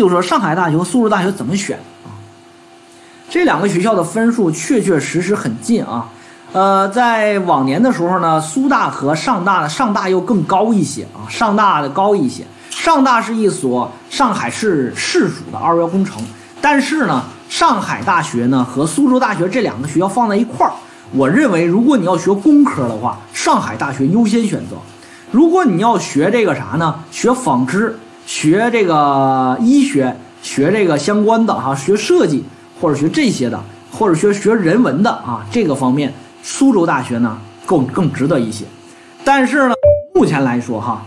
[0.00, 1.76] 就是说上海大学和苏州大学怎么选
[2.06, 2.08] 啊？
[3.28, 6.08] 这两个学校的分数确确实实很近啊。
[6.52, 12.44] 呃，在往年的时候呢，苏大和上大的上大又更高一些啊，上大的高一些。
[12.70, 16.22] 上大是一所上海市市属的二幺工程，
[16.62, 20.72] 但是呢，上海大学呢和苏州大学这两个学校放在一块儿，
[21.12, 24.76] 我认为如果你要学工科的话，上海大学优先选择；
[25.30, 27.98] 如果你要学这个啥呢，学纺织、
[28.30, 32.44] 学这个医学、学这个相关的哈，学设计
[32.80, 33.60] 或者学这些的，
[33.90, 36.14] 或者学学人文的啊，这个方面。
[36.40, 38.64] 苏州大学呢更更值得一些，
[39.24, 39.74] 但是呢，
[40.14, 41.04] 目前来说哈，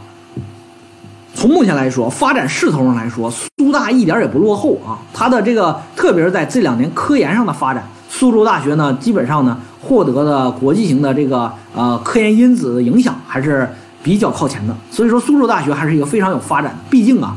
[1.33, 4.99] 从目前来说发展势头上来说，苏大一点也不落后啊。
[5.13, 13.67] 它的这个特别是在这两年科研上的发展，苏州大学呢基本上呢获得的国际型的这个呃科研因子的影响还是
[14.03, 14.75] 比较靠前的。
[14.91, 16.77] 所以说苏州大学还是一个非常有发展的。
[16.89, 17.35] 毕竟啊，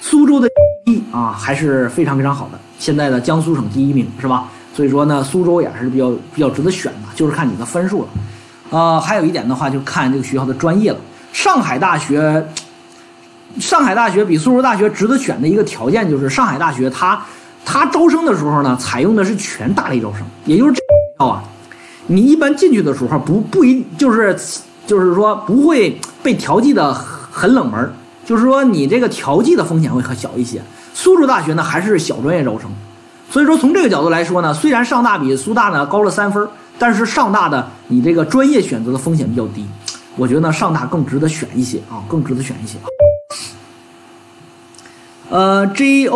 [0.00, 0.48] 苏州的
[0.84, 4.48] 地啊还是非常非常好的，现在的江苏省第一名是吧？
[4.74, 8.08] 所以说呢，苏州也是比较比较值得选的，就是看你的分数了。
[8.70, 10.98] 呃，还有一点的话，就看这个学校的专业了。
[11.32, 12.46] 上海大学，
[13.58, 17.20] 上海大学比苏州大学值得选的一个条件就是上海大学它
[17.64, 21.42] 它招生的时候呢，采用的是全大类招生，也就是这个学校啊，
[22.06, 24.38] 你一般进去的时候不不一就是
[24.88, 27.92] 就是说不会被调剂的很冷门，
[28.24, 30.62] 就是说你这个调剂的风险会很小一些。
[30.94, 32.70] 苏州大学呢还是小专业招生。
[33.30, 39.66] 所以说，从这个角度来说呢，虽然上大比苏大呢高了三分，但是上大的你这个专业选择的风险比较低，
[40.16, 42.78] 我觉得呢上大更值得选一些啊，更值得选一些。
[45.28, 46.06] 呃，J O。